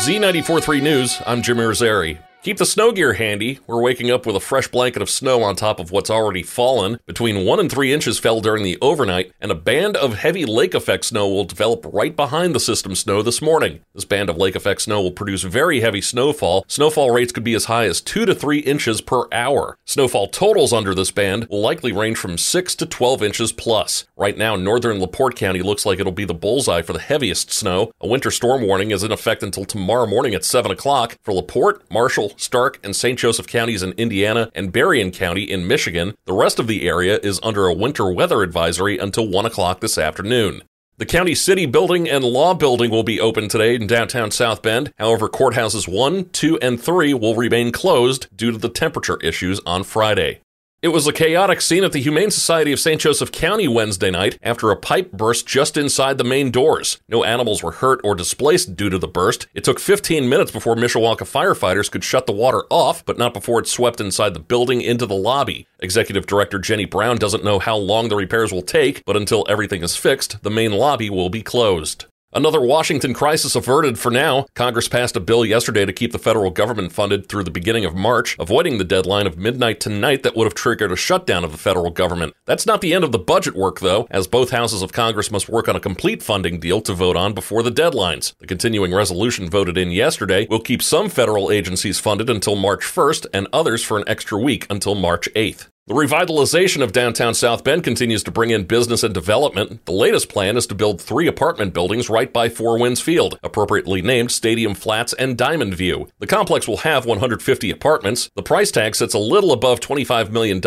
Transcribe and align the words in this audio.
Z943 0.00 0.80
News, 0.80 1.20
I'm 1.26 1.42
Jimmy 1.42 1.60
Rosari. 1.60 2.29
Keep 2.42 2.56
the 2.56 2.64
snow 2.64 2.90
gear 2.90 3.12
handy. 3.12 3.58
We're 3.66 3.82
waking 3.82 4.10
up 4.10 4.24
with 4.24 4.34
a 4.34 4.40
fresh 4.40 4.66
blanket 4.66 5.02
of 5.02 5.10
snow 5.10 5.42
on 5.42 5.56
top 5.56 5.78
of 5.78 5.90
what's 5.90 6.08
already 6.08 6.42
fallen. 6.42 6.98
Between 7.04 7.44
1 7.44 7.60
and 7.60 7.70
3 7.70 7.92
inches 7.92 8.18
fell 8.18 8.40
during 8.40 8.62
the 8.62 8.78
overnight, 8.80 9.32
and 9.42 9.52
a 9.52 9.54
band 9.54 9.94
of 9.98 10.14
heavy 10.14 10.46
lake 10.46 10.72
effect 10.72 11.04
snow 11.04 11.28
will 11.28 11.44
develop 11.44 11.84
right 11.92 12.16
behind 12.16 12.54
the 12.54 12.58
system 12.60 12.94
snow 12.94 13.20
this 13.20 13.42
morning. 13.42 13.80
This 13.94 14.06
band 14.06 14.30
of 14.30 14.38
lake 14.38 14.56
effect 14.56 14.80
snow 14.80 15.02
will 15.02 15.10
produce 15.10 15.42
very 15.42 15.80
heavy 15.80 16.00
snowfall. 16.00 16.64
Snowfall 16.66 17.10
rates 17.10 17.30
could 17.30 17.44
be 17.44 17.52
as 17.52 17.66
high 17.66 17.84
as 17.84 18.00
2 18.00 18.24
to 18.24 18.34
3 18.34 18.60
inches 18.60 19.02
per 19.02 19.24
hour. 19.32 19.76
Snowfall 19.84 20.28
totals 20.28 20.72
under 20.72 20.94
this 20.94 21.10
band 21.10 21.46
will 21.50 21.60
likely 21.60 21.92
range 21.92 22.16
from 22.16 22.38
6 22.38 22.74
to 22.76 22.86
12 22.86 23.22
inches 23.22 23.52
plus. 23.52 24.06
Right 24.16 24.38
now, 24.38 24.56
northern 24.56 24.98
LaPorte 24.98 25.36
County 25.36 25.60
looks 25.60 25.84
like 25.84 26.00
it'll 26.00 26.10
be 26.10 26.24
the 26.24 26.32
bullseye 26.32 26.80
for 26.80 26.94
the 26.94 27.00
heaviest 27.00 27.52
snow. 27.52 27.92
A 28.00 28.08
winter 28.08 28.30
storm 28.30 28.62
warning 28.62 28.92
is 28.92 29.04
in 29.04 29.12
effect 29.12 29.42
until 29.42 29.66
tomorrow 29.66 30.06
morning 30.06 30.34
at 30.34 30.46
7 30.46 30.70
o'clock 30.70 31.18
for 31.22 31.34
LaPorte, 31.34 31.82
Marshall, 31.90 32.29
Starke, 32.36 32.78
and 32.84 32.94
St. 32.94 33.18
Joseph 33.18 33.46
counties 33.46 33.82
in 33.82 33.92
Indiana, 33.92 34.50
and 34.54 34.72
Berrien 34.72 35.10
County 35.10 35.42
in 35.42 35.66
Michigan. 35.66 36.14
The 36.24 36.32
rest 36.32 36.58
of 36.58 36.66
the 36.66 36.88
area 36.88 37.18
is 37.22 37.40
under 37.42 37.66
a 37.66 37.74
winter 37.74 38.10
weather 38.10 38.42
advisory 38.42 38.98
until 38.98 39.28
1 39.28 39.46
o'clock 39.46 39.80
this 39.80 39.98
afternoon. 39.98 40.62
The 40.98 41.06
county 41.06 41.34
city 41.34 41.64
building 41.64 42.10
and 42.10 42.22
law 42.22 42.52
building 42.52 42.90
will 42.90 43.02
be 43.02 43.18
open 43.18 43.48
today 43.48 43.74
in 43.74 43.86
downtown 43.86 44.30
South 44.30 44.60
Bend. 44.60 44.92
However, 44.98 45.30
courthouses 45.30 45.88
1, 45.88 46.28
2, 46.28 46.58
and 46.58 46.78
3 46.78 47.14
will 47.14 47.34
remain 47.34 47.72
closed 47.72 48.28
due 48.36 48.50
to 48.52 48.58
the 48.58 48.68
temperature 48.68 49.16
issues 49.22 49.60
on 49.64 49.82
Friday. 49.82 50.40
It 50.82 50.88
was 50.88 51.06
a 51.06 51.12
chaotic 51.12 51.60
scene 51.60 51.84
at 51.84 51.92
the 51.92 52.00
Humane 52.00 52.30
Society 52.30 52.72
of 52.72 52.80
St. 52.80 52.98
Joseph 52.98 53.30
County 53.30 53.68
Wednesday 53.68 54.10
night 54.10 54.38
after 54.40 54.70
a 54.70 54.76
pipe 54.76 55.12
burst 55.12 55.46
just 55.46 55.76
inside 55.76 56.16
the 56.16 56.24
main 56.24 56.50
doors. 56.50 57.02
No 57.06 57.22
animals 57.22 57.62
were 57.62 57.72
hurt 57.72 58.00
or 58.02 58.14
displaced 58.14 58.76
due 58.76 58.88
to 58.88 58.96
the 58.96 59.06
burst. 59.06 59.46
It 59.52 59.62
took 59.62 59.78
15 59.78 60.26
minutes 60.26 60.50
before 60.50 60.76
Mishawaka 60.76 61.28
firefighters 61.30 61.90
could 61.90 62.02
shut 62.02 62.24
the 62.24 62.32
water 62.32 62.62
off, 62.70 63.04
but 63.04 63.18
not 63.18 63.34
before 63.34 63.60
it 63.60 63.66
swept 63.66 64.00
inside 64.00 64.32
the 64.32 64.40
building 64.40 64.80
into 64.80 65.04
the 65.04 65.14
lobby. 65.14 65.68
Executive 65.80 66.24
Director 66.24 66.58
Jenny 66.58 66.86
Brown 66.86 67.18
doesn't 67.18 67.44
know 67.44 67.58
how 67.58 67.76
long 67.76 68.08
the 68.08 68.16
repairs 68.16 68.50
will 68.50 68.62
take, 68.62 69.04
but 69.04 69.18
until 69.18 69.44
everything 69.50 69.82
is 69.82 69.96
fixed, 69.96 70.42
the 70.42 70.50
main 70.50 70.72
lobby 70.72 71.10
will 71.10 71.28
be 71.28 71.42
closed. 71.42 72.06
Another 72.32 72.60
Washington 72.60 73.12
crisis 73.12 73.56
averted 73.56 73.98
for 73.98 74.08
now. 74.08 74.46
Congress 74.54 74.86
passed 74.86 75.16
a 75.16 75.20
bill 75.20 75.44
yesterday 75.44 75.84
to 75.84 75.92
keep 75.92 76.12
the 76.12 76.18
federal 76.18 76.52
government 76.52 76.92
funded 76.92 77.28
through 77.28 77.42
the 77.42 77.50
beginning 77.50 77.84
of 77.84 77.96
March, 77.96 78.36
avoiding 78.38 78.78
the 78.78 78.84
deadline 78.84 79.26
of 79.26 79.36
midnight 79.36 79.80
tonight 79.80 80.22
that 80.22 80.36
would 80.36 80.44
have 80.44 80.54
triggered 80.54 80.92
a 80.92 80.96
shutdown 80.96 81.42
of 81.42 81.50
the 81.50 81.58
federal 81.58 81.90
government. 81.90 82.32
That's 82.46 82.66
not 82.66 82.82
the 82.82 82.94
end 82.94 83.02
of 83.02 83.10
the 83.10 83.18
budget 83.18 83.56
work, 83.56 83.80
though, 83.80 84.06
as 84.12 84.28
both 84.28 84.50
houses 84.50 84.80
of 84.80 84.92
Congress 84.92 85.32
must 85.32 85.48
work 85.48 85.68
on 85.68 85.74
a 85.74 85.80
complete 85.80 86.22
funding 86.22 86.60
deal 86.60 86.80
to 86.82 86.94
vote 86.94 87.16
on 87.16 87.34
before 87.34 87.64
the 87.64 87.72
deadlines. 87.72 88.38
The 88.38 88.46
continuing 88.46 88.94
resolution 88.94 89.50
voted 89.50 89.76
in 89.76 89.90
yesterday 89.90 90.46
will 90.48 90.60
keep 90.60 90.82
some 90.82 91.08
federal 91.08 91.50
agencies 91.50 91.98
funded 91.98 92.30
until 92.30 92.54
March 92.54 92.82
1st 92.82 93.26
and 93.34 93.48
others 93.52 93.82
for 93.82 93.98
an 93.98 94.04
extra 94.06 94.38
week 94.38 94.68
until 94.70 94.94
March 94.94 95.28
8th. 95.34 95.66
The 95.90 95.96
revitalization 95.96 96.84
of 96.84 96.92
downtown 96.92 97.34
South 97.34 97.64
Bend 97.64 97.82
continues 97.82 98.22
to 98.22 98.30
bring 98.30 98.50
in 98.50 98.62
business 98.62 99.02
and 99.02 99.12
development. 99.12 99.84
The 99.86 99.90
latest 99.90 100.28
plan 100.28 100.56
is 100.56 100.68
to 100.68 100.76
build 100.76 101.00
three 101.00 101.26
apartment 101.26 101.74
buildings 101.74 102.08
right 102.08 102.32
by 102.32 102.48
Four 102.48 102.78
Winds 102.78 103.00
Field, 103.00 103.40
appropriately 103.42 104.00
named 104.00 104.30
Stadium 104.30 104.76
Flats 104.76 105.14
and 105.14 105.36
Diamond 105.36 105.74
View. 105.74 106.06
The 106.20 106.28
complex 106.28 106.68
will 106.68 106.76
have 106.76 107.06
150 107.06 107.72
apartments. 107.72 108.30
The 108.36 108.42
price 108.44 108.70
tag 108.70 108.94
sits 108.94 109.14
a 109.14 109.18
little 109.18 109.50
above 109.50 109.80
$25 109.80 110.30
million, 110.30 110.60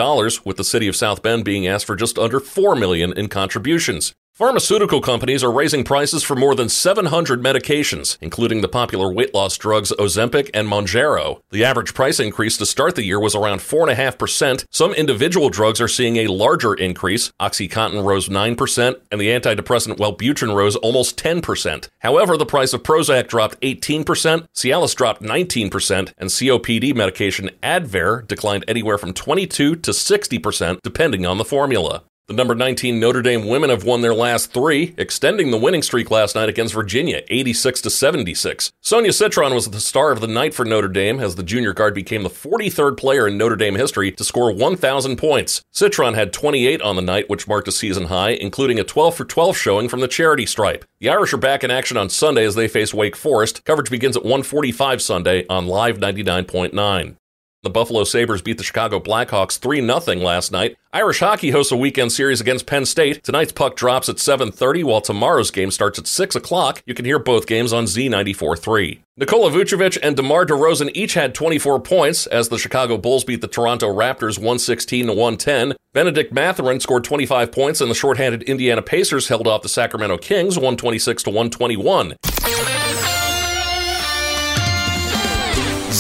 with 0.44 0.57
the 0.57 0.63
city 0.66 0.89
of 0.89 0.95
South 0.97 1.23
Bend 1.23 1.45
being 1.45 1.66
asked 1.67 1.85
for 1.85 1.95
just 1.95 2.19
under 2.19 2.41
4 2.41 2.75
million 2.75 3.17
in 3.17 3.29
contributions. 3.29 4.13
Pharmaceutical 4.33 4.99
companies 4.99 5.43
are 5.43 5.51
raising 5.51 5.83
prices 5.83 6.23
for 6.23 6.35
more 6.35 6.55
than 6.55 6.67
700 6.67 7.39
medications, 7.39 8.17
including 8.19 8.61
the 8.61 8.67
popular 8.67 9.13
weight 9.13 9.31
loss 9.31 9.59
drugs 9.59 9.93
Ozempic 9.99 10.49
and 10.55 10.67
Mounjaro. 10.67 11.41
The 11.51 11.63
average 11.63 11.93
price 11.93 12.19
increase 12.19 12.57
to 12.57 12.65
start 12.65 12.95
the 12.95 13.03
year 13.03 13.19
was 13.19 13.35
around 13.35 13.59
4.5%. 13.59 14.65
Some 14.71 14.91
individual 14.95 15.51
drugs 15.51 15.79
are 15.79 15.88
seeing 15.88 16.17
a 16.17 16.33
larger 16.33 16.73
increase. 16.73 17.31
Oxycontin 17.39 18.03
rose 18.03 18.27
9%, 18.27 18.99
and 19.11 19.22
the 19.22 19.27
antidepressant 19.27 19.97
Wellbutrin 19.97 20.55
rose 20.55 20.77
almost 20.77 21.16
10%. 21.16 21.89
However, 21.99 22.35
the 22.35 22.47
price 22.47 22.73
of 22.73 22.81
Prozac 22.81 23.27
dropped 23.27 23.61
18%, 23.61 24.47
Cialis 24.55 24.95
dropped 24.95 25.22
19%, 25.22 26.13
and 26.17 26.29
COPD 26.31 26.95
medication 26.95 27.51
Advair 27.61 28.27
declined 28.27 28.66
anywhere 28.67 28.97
from 28.97 29.13
22 29.13 29.75
to 29.75 29.91
60%, 29.91 30.79
depending 30.81 31.23
on 31.23 31.38
the 31.38 31.45
formula. 31.45 32.01
The 32.29 32.34
number 32.34 32.56
19 32.56 33.01
Notre 33.01 33.22
Dame 33.22 33.50
women 33.50 33.69
have 33.69 33.84
won 33.84 34.00
their 34.00 34.13
last 34.13 34.53
three, 34.53 34.95
extending 34.97 35.51
the 35.51 35.57
winning 35.57 35.81
streak 35.81 36.09
last 36.09 36.35
night 36.35 36.47
against 36.47 36.73
Virginia, 36.73 37.22
86 37.28 37.81
to 37.81 37.89
76. 37.89 38.72
Sonia 38.79 39.11
Citron 39.11 39.53
was 39.53 39.69
the 39.69 39.81
star 39.81 40.09
of 40.09 40.22
the 40.22 40.28
night 40.28 40.53
for 40.53 40.63
Notre 40.63 40.88
Dame 40.88 41.19
as 41.19 41.35
the 41.35 41.44
junior 41.44 41.73
guard 41.73 41.94
became 41.94 42.23
the 42.23 42.29
43rd 42.29 42.95
player 42.95 43.28
in 43.28 43.38
Notre 43.38 43.57
Dame 43.57 43.75
history 43.75 44.09
to 44.13 44.23
score 44.23 44.53
1,000 44.53 45.17
points. 45.17 45.63
Citron 45.72 46.13
had 46.13 46.31
28 46.31 46.81
on 46.81 46.95
the 46.95 47.01
night, 47.01 47.29
which 47.29 47.45
marked 47.45 47.67
a 47.67 47.73
season 47.73 48.06
high, 48.06 48.29
including 48.29 48.79
a 48.79 48.85
12 48.85 49.17
for 49.17 49.25
12 49.25 49.57
showing 49.57 49.90
from 49.90 50.00
the 50.00 50.07
charity 50.07 50.45
stripe. 50.45 50.85
The 51.01 51.09
Irish 51.09 51.34
are 51.34 51.38
back 51.38 51.61
in 51.61 51.72
action 51.72 51.97
on 51.97 52.09
Sunday 52.09 52.45
as 52.45 52.55
they 52.55 52.69
face 52.69 52.94
Wake 52.94 53.17
Forest. 53.17 53.66
Coverage 53.66 53.90
begins 53.90 54.16
at 54.16 54.23
1:45 54.23 55.01
Sunday 55.01 55.45
on 55.50 55.67
Live 55.67 55.97
99.9. 55.97 57.17
The 57.63 57.69
Buffalo 57.69 58.03
Sabres 58.03 58.41
beat 58.41 58.57
the 58.57 58.63
Chicago 58.63 59.00
Blackhawks 59.00 59.57
3 59.57 59.79
0 59.79 60.19
last 60.22 60.51
night. 60.51 60.75
Irish 60.91 61.22
hockey 61.22 61.51
hosts 61.51 61.72
a 61.72 61.78
weekend 61.78 62.12
series 62.12 62.41
against 62.41 62.66
Penn 62.66 62.85
State. 62.85 63.24
Tonight's 63.24 63.53
puck 63.53 63.78
drops 63.78 64.09
at 64.09 64.18
7.30, 64.18 64.84
while 64.84 65.00
tomorrow's 65.00 65.50
game 65.50 65.72
starts 65.72 65.97
at 65.97 66.06
6 66.06 66.35
o'clock. 66.35 66.84
You 66.85 66.94
can 66.94 67.06
hear 67.06 67.19
both 67.19 67.47
games 67.47 67.72
on 67.72 67.85
Z94.3. 67.85 69.00
Nikola 69.16 69.50
Vucevic 69.50 69.97
and 70.03 70.18
DeMar 70.18 70.46
DeRozan 70.46 70.91
each 70.94 71.13
had 71.13 71.34
24 71.34 71.79
points 71.79 72.28
as 72.28 72.50
the 72.50 72.59
Chicago 72.59 72.97
Bulls 72.97 73.23
beat 73.23 73.40
the 73.40 73.47
Toronto 73.47 73.88
Raptors 73.88 74.38
116 74.38 75.07
to 75.07 75.13
110. 75.13 75.78
Bennedict 75.94 76.34
Mathurin 76.34 76.81
scored 76.81 77.06
25 77.06 77.50
points, 77.53 77.79
and 77.79 77.90
the 77.90 77.96
shorthanded 77.96 78.44
Indiana 78.44 78.81
Pacers 78.81 79.29
held 79.29 79.47
off 79.47 79.62
the 79.62 79.69
Sacramento 79.69 80.18
Kings 80.18 80.57
126 80.57 81.23
to 81.23 81.29
121. 81.29 82.18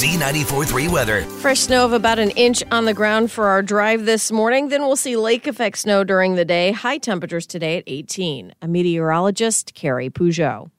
Z94.3 0.03 0.91
weather. 0.91 1.21
Fresh 1.39 1.61
snow 1.61 1.85
of 1.85 1.93
about 1.93 2.19
an 2.19 2.31
inch 2.31 2.61
on 2.71 2.83
the 2.83 2.93
ground 2.93 3.31
for 3.31 3.45
our 3.45 3.61
drive 3.61 4.03
this 4.03 4.33
morning. 4.33 4.67
Then 4.67 4.81
we'll 4.81 4.97
see 4.97 5.15
lake 5.15 5.47
effect 5.47 5.77
snow 5.77 6.03
during 6.03 6.35
the 6.35 6.43
day. 6.43 6.73
High 6.73 6.97
temperatures 6.97 7.47
today 7.47 7.77
at 7.77 7.85
18. 7.87 8.53
A 8.61 8.67
meteorologist, 8.67 9.73
Carrie 9.75 10.09
Peugeot. 10.09 10.69